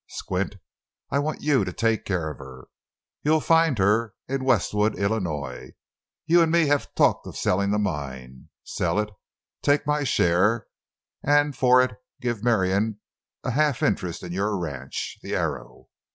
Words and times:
Squint, 0.09 0.55
I 1.11 1.19
want 1.19 1.41
you 1.43 1.63
to 1.63 1.71
take 1.71 2.05
care 2.05 2.31
of 2.31 2.39
her. 2.39 2.69
You'll 3.21 3.39
find 3.39 3.77
her 3.77 4.15
in 4.27 4.43
Westwood, 4.43 4.97
Illinois. 4.97 5.73
You 6.25 6.41
and 6.41 6.51
me 6.51 6.65
have 6.65 6.95
talked 6.95 7.27
of 7.27 7.37
selling 7.37 7.69
the 7.69 7.77
mine. 7.77 8.49
Sell 8.63 8.97
it; 8.99 9.11
take 9.61 9.85
my 9.85 10.03
share 10.03 10.65
and 11.21 11.55
for 11.55 11.83
it 11.83 11.95
give 12.19 12.43
Marion 12.43 12.99
a 13.43 13.51
half 13.51 13.83
interest 13.83 14.23
in 14.23 14.31
your 14.31 14.57
ranch, 14.57 15.19
the 15.21 15.35
Arrow. 15.35 15.87